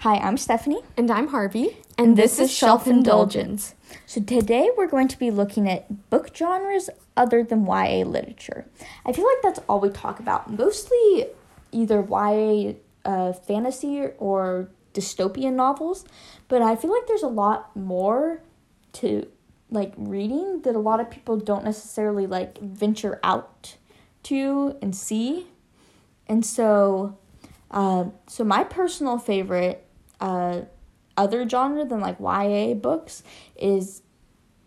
[0.00, 0.82] Hi, I'm Stephanie.
[0.98, 1.78] And I'm Harvey.
[1.96, 3.74] And, this, is Shelf Indulgence.
[4.04, 8.66] So today we're going to be looking at book genres other than YA literature.
[9.06, 10.52] I feel like that's all we talk about.
[10.52, 11.28] Mostly
[11.72, 12.74] either YA
[13.06, 16.04] uh, fantasy or dystopian novels,
[16.48, 18.42] but I feel like there's a lot more
[18.94, 19.26] to
[19.70, 23.76] like reading that a lot of people don't necessarily like venture out
[24.24, 25.46] to and see.
[26.28, 27.16] And so
[27.70, 29.85] uh, so my personal favorite
[30.20, 30.62] uh,
[31.16, 33.22] other genre than like YA books
[33.56, 34.02] is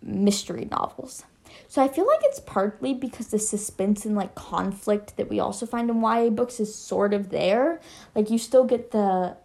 [0.01, 1.23] mystery novels.
[1.67, 5.65] So I feel like it's partly because the suspense and like conflict that we also
[5.65, 7.79] find in YA books is sort of there.
[8.15, 9.37] Like you still get the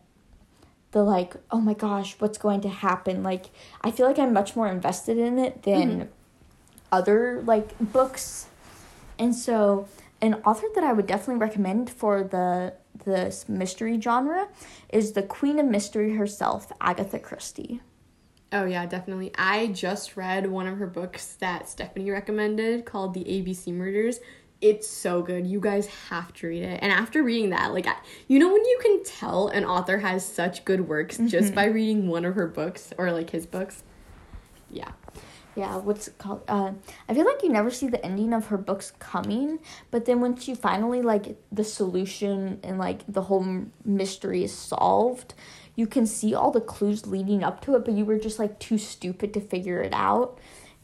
[0.92, 3.23] the like, oh my gosh, what's going to happen?
[3.23, 3.47] Like
[3.83, 6.09] I feel like I'm much more invested in it than mm-hmm.
[6.92, 8.47] other like books.
[9.19, 9.89] And so
[10.23, 14.48] an author that I would definitely recommend for the this mystery genre
[14.89, 17.80] is the queen of mystery herself, Agatha Christie.
[18.53, 19.33] Oh yeah, definitely.
[19.36, 24.20] I just read one of her books that Stephanie recommended called The ABC Murders.
[24.61, 25.47] It's so good.
[25.47, 26.78] You guys have to read it.
[26.81, 27.86] And after reading that, like
[28.28, 31.27] you know when you can tell an author has such good works mm-hmm.
[31.27, 33.83] just by reading one of her books or like his books.
[34.70, 34.92] Yeah
[35.56, 36.42] yeah, what's it called?
[36.48, 36.72] Uh,
[37.08, 40.48] I feel like you never see the ending of her books coming, but then once
[40.48, 45.34] you finally like the solution and like the whole mystery is solved,
[45.77, 48.58] you can see all the clues leading up to it, but you were just like
[48.58, 50.38] too stupid to figure it out,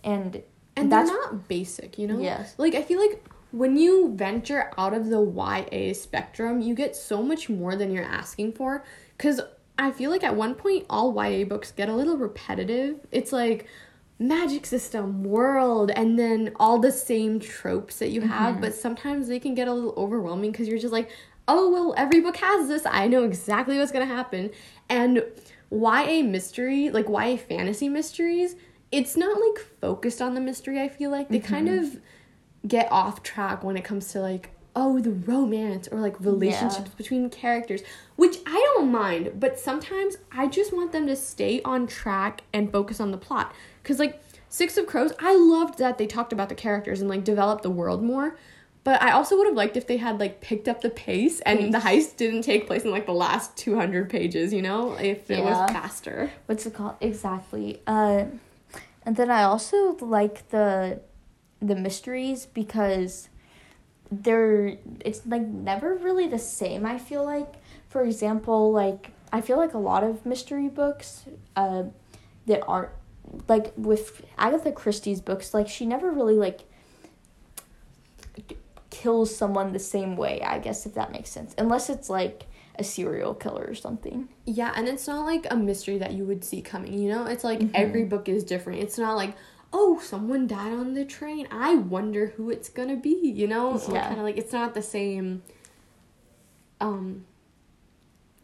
[0.04, 0.42] and
[0.76, 2.20] and that's not basic, you know.
[2.20, 2.54] Yes.
[2.58, 7.22] Like I feel like when you venture out of the YA spectrum, you get so
[7.22, 8.84] much more than you're asking for,
[9.16, 9.40] because
[9.78, 13.00] I feel like at one point all YA books get a little repetitive.
[13.10, 13.66] It's like
[14.20, 18.60] magic system, world, and then all the same tropes that you have, mm-hmm.
[18.60, 21.10] but sometimes they can get a little overwhelming because you're just like,
[21.48, 22.84] oh, well, every book has this.
[22.86, 24.50] I know exactly what's going to happen.
[24.90, 25.24] And
[25.70, 28.56] YA mystery, like YA fantasy mysteries,
[28.92, 31.30] it's not like focused on the mystery, I feel like.
[31.30, 31.54] They mm-hmm.
[31.54, 32.00] kind of
[32.68, 36.96] get off track when it comes to like, oh, the romance or like relationships yeah.
[36.96, 37.82] between characters,
[38.16, 42.70] which I don't mind, but sometimes I just want them to stay on track and
[42.70, 43.54] focus on the plot.
[43.82, 47.24] Because, like, Six of Crows, I loved that they talked about the characters and, like,
[47.24, 48.36] developed the world more.
[48.82, 51.72] But I also would have liked if they had, like, picked up the pace and
[51.72, 54.94] the heist didn't take place in, like, the last 200 pages, you know?
[54.94, 55.44] If it yeah.
[55.44, 56.30] was faster.
[56.46, 56.96] What's it called?
[57.00, 57.80] Exactly.
[57.86, 58.26] Uh,
[59.04, 61.00] and then I also like the
[61.62, 63.29] the mysteries because
[64.10, 67.54] they're it's like never really the same i feel like
[67.88, 71.24] for example like i feel like a lot of mystery books
[71.56, 71.84] uh
[72.46, 72.90] that aren't
[73.48, 76.60] like with Agatha Christie's books, like she never really like
[78.90, 81.54] kills someone the same way, I guess if that makes sense.
[81.58, 82.46] Unless it's like
[82.78, 84.28] a serial killer or something.
[84.46, 87.26] Yeah, and it's not like a mystery that you would see coming, you know?
[87.26, 87.74] It's like mm-hmm.
[87.74, 88.80] every book is different.
[88.80, 89.34] It's not like,
[89.72, 91.46] oh, someone died on the train.
[91.50, 93.80] I wonder who it's gonna be, you know?
[93.90, 94.08] Yeah.
[94.08, 95.42] Kind of like it's not the same
[96.80, 97.24] um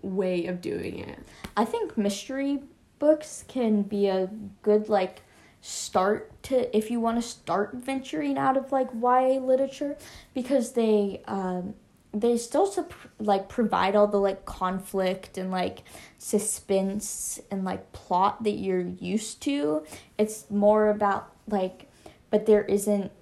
[0.02, 1.18] way of doing it.
[1.56, 2.62] I think mystery
[2.98, 4.30] books can be a
[4.62, 5.22] good like
[5.60, 9.96] start to if you want to start venturing out of like YA literature
[10.32, 11.74] because they um
[12.12, 15.82] they still sup- like provide all the like conflict and like
[16.18, 19.84] suspense and like plot that you're used to.
[20.18, 21.90] It's more about like
[22.30, 23.12] but there isn't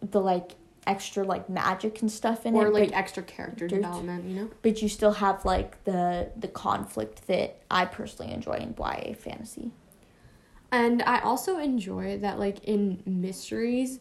[0.00, 0.52] the like
[0.86, 4.50] extra like magic and stuff in or it or like extra character development you know
[4.62, 9.70] but you still have like the the conflict that i personally enjoy in ya fantasy
[10.72, 14.00] and i also enjoy that like in mysteries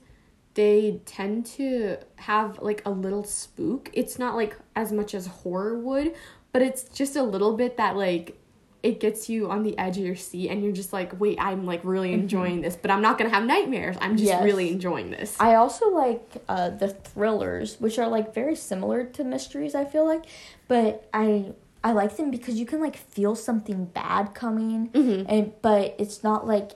[0.53, 5.77] they tend to have like a little spook it's not like as much as horror
[5.77, 6.13] would
[6.51, 8.37] but it's just a little bit that like
[8.83, 11.65] it gets you on the edge of your seat and you're just like wait i'm
[11.65, 12.21] like really mm-hmm.
[12.21, 12.63] enjoying mm-hmm.
[12.63, 14.43] this but i'm not gonna have nightmares i'm just yes.
[14.43, 19.23] really enjoying this i also like uh, the thrillers which are like very similar to
[19.23, 20.25] mysteries i feel like
[20.67, 21.51] but i
[21.83, 25.25] i like them because you can like feel something bad coming mm-hmm.
[25.29, 26.71] and but it's not like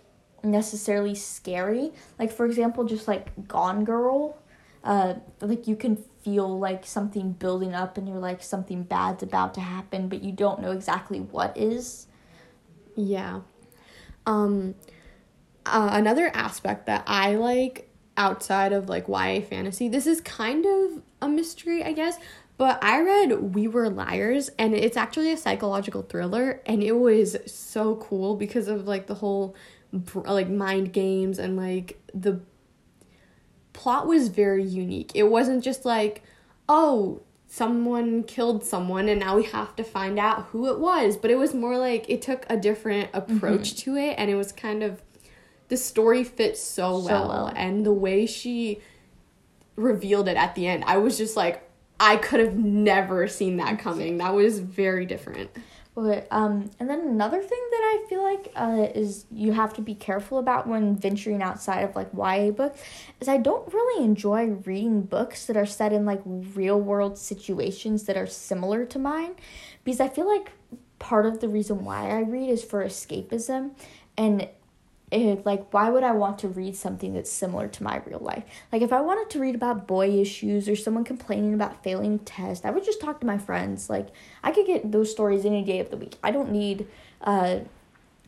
[0.46, 1.92] necessarily scary.
[2.20, 4.38] Like for example just like gone girl
[4.84, 9.54] uh like you can feel like something building up and you're like something bad's about
[9.56, 12.08] to happen but you don't know exactly what is.
[12.96, 13.42] Yeah.
[14.26, 14.76] Um
[15.66, 21.02] uh, another aspect that i like outside of like YA fantasy this is kind of
[21.22, 22.18] a mystery i guess
[22.58, 27.36] but i read we were liars and it's actually a psychological thriller and it was
[27.46, 29.56] so cool because of like the whole
[30.16, 32.40] like mind games and like the
[33.74, 35.12] plot was very unique.
[35.14, 36.24] It wasn't just like,
[36.68, 41.18] oh, someone killed someone and now we have to find out who it was.
[41.18, 43.92] But it was more like it took a different approach mm-hmm.
[43.92, 45.02] to it and it was kind of
[45.68, 48.82] the story fits so, so well, well and the way she
[49.76, 51.62] revealed it at the end, I was just like
[52.00, 54.18] I could have never seen that coming.
[54.18, 55.50] That was very different.
[55.96, 59.82] But um, and then another thing that I feel like uh, is you have to
[59.82, 62.82] be careful about when venturing outside of like YA books
[63.22, 68.04] is I don't really enjoy reading books that are set in like real world situations
[68.04, 69.36] that are similar to mine,
[69.86, 70.52] because I feel like
[71.00, 73.72] part of the reason why I read is for escapism,
[74.18, 74.50] and
[75.12, 78.44] it, like why would I want to read something that's similar to my real life?
[78.72, 82.66] Like if I wanted to read about boy issues or someone complaining about failing tests,
[82.66, 83.90] I would just talk to my friends.
[83.90, 84.10] Like
[84.44, 86.18] I could get those stories any day of the week.
[86.24, 86.88] I don't need
[87.22, 87.60] uh,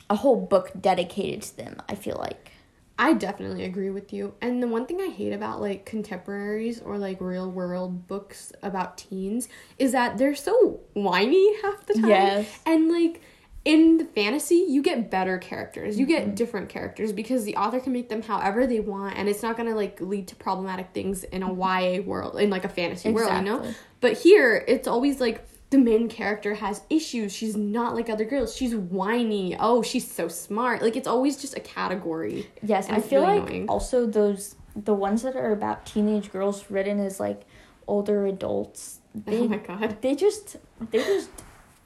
[0.09, 1.77] a whole book dedicated to them.
[1.89, 2.51] I feel like.
[2.99, 4.33] I definitely agree with you.
[4.41, 8.97] And the one thing I hate about like contemporaries or like real world books about
[8.97, 12.09] teens is that they're so whiny half the time.
[12.09, 12.59] Yes.
[12.65, 13.21] And like
[13.67, 15.99] in the fantasy you get better characters.
[15.99, 16.35] You get mm-hmm.
[16.35, 19.67] different characters because the author can make them however they want and it's not going
[19.67, 23.13] to like lead to problematic things in a ya world in like a fantasy exactly.
[23.13, 23.75] world you know?
[23.99, 27.33] But here it's always like the main character has issues.
[27.33, 28.55] She's not like other girls.
[28.55, 29.57] She's whiny.
[29.59, 30.81] Oh she's so smart.
[30.81, 32.49] Like it's always just a category.
[32.63, 33.67] Yes i feel really like annoying.
[33.67, 37.41] also those the ones that are about teenage girls written as like
[37.85, 40.01] older adults oh they, oh my god.
[40.01, 40.55] they just
[40.91, 41.29] they just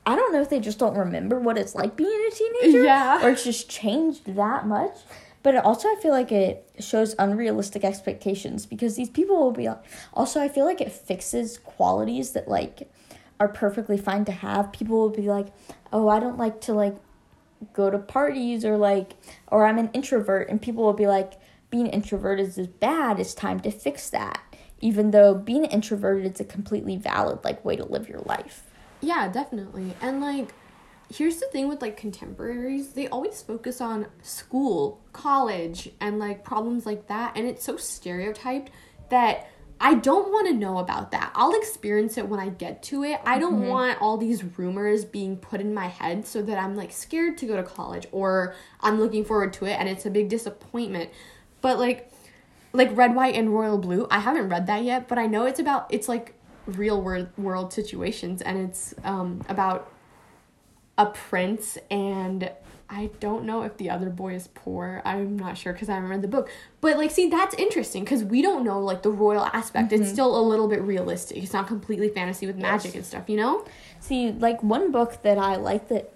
[0.05, 2.83] I don't know if they just don't remember what it's like being a teenager.
[2.83, 3.23] Yeah.
[3.23, 4.97] Or it's just changed that much.
[5.43, 9.67] But also, I feel like it shows unrealistic expectations because these people will be.
[9.67, 9.83] Like,
[10.13, 12.91] also, I feel like it fixes qualities that, like,
[13.39, 14.71] are perfectly fine to have.
[14.71, 15.47] People will be like,
[15.91, 16.95] oh, I don't like to, like,
[17.73, 19.13] go to parties or, like,
[19.47, 20.47] or I'm an introvert.
[20.47, 21.33] And people will be like,
[21.71, 23.19] being introverted is bad.
[23.19, 24.41] It's time to fix that.
[24.79, 28.67] Even though being introverted is a completely valid, like, way to live your life.
[29.01, 29.95] Yeah, definitely.
[30.01, 30.53] And like
[31.11, 36.85] here's the thing with like contemporaries, they always focus on school, college, and like problems
[36.85, 38.71] like that, and it's so stereotyped
[39.09, 39.49] that
[39.83, 41.31] I don't want to know about that.
[41.33, 43.19] I'll experience it when I get to it.
[43.25, 43.69] I don't mm-hmm.
[43.69, 47.47] want all these rumors being put in my head so that I'm like scared to
[47.47, 51.09] go to college or I'm looking forward to it and it's a big disappointment.
[51.61, 52.11] But like
[52.73, 55.59] like Red White and Royal Blue, I haven't read that yet, but I know it's
[55.59, 56.35] about it's like
[56.65, 59.91] real world world situations and it's um, about
[60.97, 62.51] a prince and
[62.93, 65.01] I don't know if the other boy is poor.
[65.05, 66.49] I'm not sure because I haven't read the book.
[66.81, 69.91] But like, see, that's interesting because we don't know like the royal aspect.
[69.91, 70.03] Mm-hmm.
[70.03, 71.37] It's still a little bit realistic.
[71.37, 72.95] It's not completely fantasy with magic yes.
[72.95, 73.65] and stuff, you know.
[74.01, 76.11] See, like one book that I like that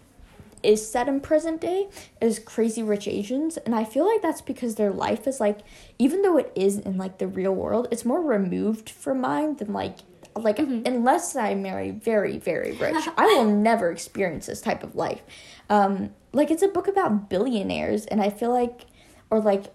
[0.64, 1.88] is set in present day
[2.20, 5.60] is Crazy Rich Asians, and I feel like that's because their life is like,
[5.98, 9.72] even though it is in like the real world, it's more removed from mine than
[9.72, 10.00] like
[10.36, 10.82] like mm-hmm.
[10.86, 15.22] unless I marry very very rich, I will never experience this type of life.
[15.70, 18.86] Um, like it's a book about billionaires, and I feel like,
[19.30, 19.74] or like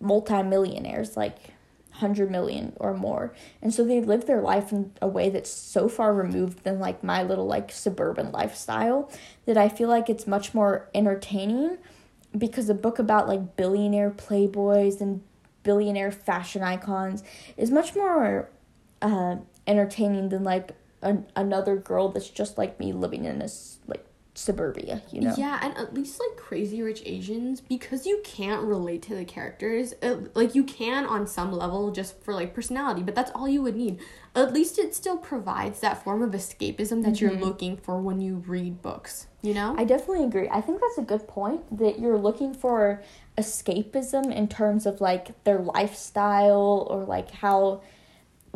[0.00, 1.36] multimillionaires, like
[1.92, 5.88] hundred million or more, and so they live their life in a way that's so
[5.88, 9.10] far removed than like my little like suburban lifestyle
[9.46, 11.78] that I feel like it's much more entertaining
[12.36, 15.22] because a book about like billionaire playboys and
[15.62, 17.24] billionaire fashion icons
[17.56, 18.48] is much more
[19.02, 19.36] uh,
[19.66, 20.72] entertaining than like
[21.02, 24.04] an, another girl that's just like me living in this like
[24.36, 25.34] suburbia, you know?
[25.36, 29.94] Yeah, and at least like Crazy Rich Asians, because you can't relate to the characters,
[30.02, 33.62] it, like you can on some level just for like personality, but that's all you
[33.62, 33.98] would need.
[34.34, 37.24] At least it still provides that form of escapism that mm-hmm.
[37.24, 39.74] you're looking for when you read books, you know?
[39.78, 40.48] I definitely agree.
[40.50, 43.02] I think that's a good point that you're looking for
[43.38, 47.82] escapism in terms of like their lifestyle or like how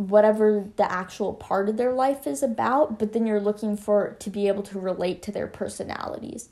[0.08, 4.30] whatever the actual part of their life is about, but then you're looking for to
[4.30, 6.48] be able to relate to their personalities.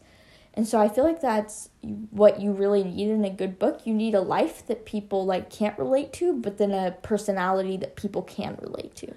[0.54, 1.68] And so I feel like that's
[2.10, 3.86] what you really need in a good book.
[3.86, 7.96] You need a life that people like can't relate to, but then a personality that
[7.96, 9.14] people can relate to.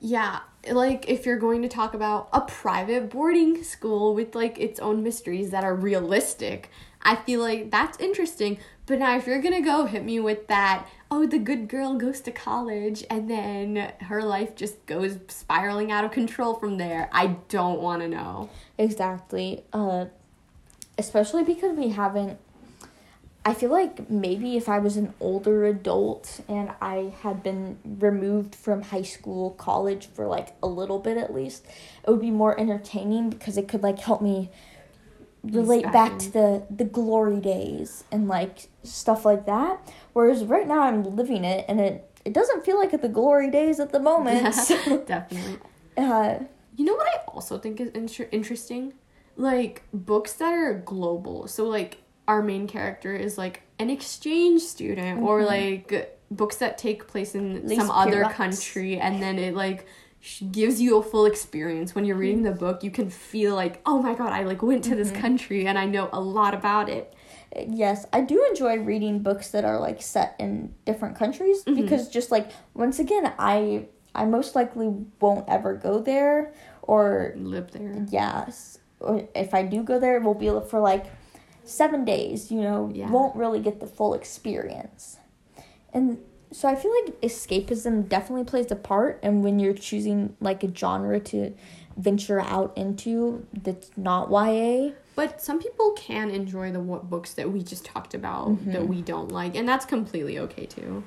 [0.00, 4.80] Yeah, like if you're going to talk about a private boarding school with like its
[4.80, 6.70] own mysteries that are realistic,
[7.02, 8.58] I feel like that's interesting.
[8.86, 12.20] But now if you're to go hit me with that oh, the good girl goes
[12.20, 17.10] to college and then her life just goes spiraling out of control from there.
[17.12, 18.48] I don't want to know.
[18.78, 19.64] Exactly.
[19.72, 20.06] Uh,
[20.96, 22.38] especially because we haven't.
[23.42, 28.54] I feel like maybe if I was an older adult and I had been removed
[28.54, 31.64] from high school, college for like a little bit at least,
[32.06, 34.50] it would be more entertaining because it could like help me
[35.42, 39.78] relate back to the the glory days and like stuff like that
[40.12, 43.80] whereas right now i'm living it and it it doesn't feel like the glory days
[43.80, 44.42] at the moment
[45.06, 45.56] definitely
[45.96, 46.38] Uh,
[46.76, 48.92] You know what I also think is inter- interesting?
[49.36, 51.46] Like books that are global.
[51.48, 55.46] So like our main character is like an exchange student or Mhm.
[55.46, 59.86] like books that take place in Lise some other country and then it like
[60.50, 64.02] gives you a full experience when you're reading the book you can feel like oh
[64.02, 65.20] my god i like went to this Mhm.
[65.20, 67.14] country and i know a lot about it
[67.68, 71.74] yes, I do enjoy reading books that are like set in different countries Mhm.
[71.74, 74.88] because just like once again, I I most likely
[75.20, 80.22] won't ever go there or live there yes, or if I do go there, it
[80.22, 81.06] will be for like
[81.64, 82.52] seven days.
[82.52, 83.10] You know, Yeah.
[83.10, 85.18] won't really get the full experience,
[85.92, 86.18] and
[86.52, 89.20] so I feel like escapism definitely plays a part.
[89.22, 91.54] And when you're choosing like a genre to
[91.96, 97.50] venture out into that's not YA, but some people can enjoy the what books that
[97.52, 98.86] we just talked about that Mhm.
[98.88, 101.02] we don't like and that's completely okay too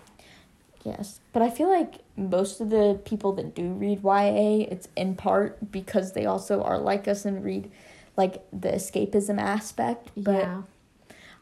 [0.86, 5.16] yes, but I feel like most of the people that do read YA, it's in
[5.16, 7.72] part because they also are like us and read
[8.18, 10.42] like the escapism aspect, but.
[10.44, 10.62] yeah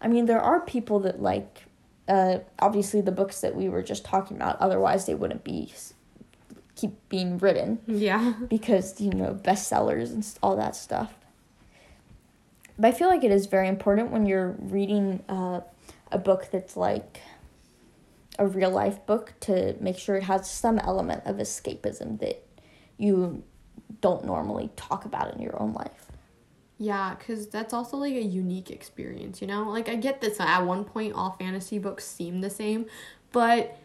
[0.04, 1.66] I mean, there are people that like,
[2.12, 4.60] uh, obviously the books that we were just talking about.
[4.60, 5.74] Otherwise, they wouldn't be
[6.76, 11.14] keep being written yeah because you know bestsellers and all that stuff.
[12.78, 15.62] But I feel like it is very important when you're reading uh,
[16.12, 17.22] a book that's like
[18.38, 22.44] a real life book to make sure it has some element of escapism that
[22.98, 23.44] you
[24.02, 26.11] don't normally talk about in your own life.
[26.82, 29.70] Yeah, because that's also like a unique experience, you know?
[29.70, 32.88] Like, I get this at one point, all fantasy books seem the same,
[33.32, 33.78] but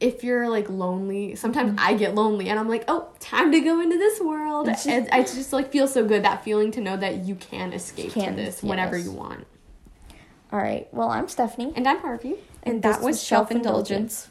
[0.00, 1.88] if you're like lonely, sometimes mm-hmm.
[1.88, 4.68] I get lonely and I'm like, oh, time to go into this world.
[4.86, 8.12] And I just like feel so good that feeling to know that you can escape
[8.12, 9.06] Can, to this whenever yes.
[9.06, 9.46] you want.
[10.52, 10.92] All right.
[10.92, 11.72] Well, I'm Stephanie.
[11.74, 12.34] And I'm Harvey.
[12.64, 14.28] And that was Shelf Indulgence.